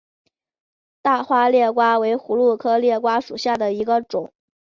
[1.03, 4.33] 大花裂瓜为葫芦科裂瓜属下的一个种。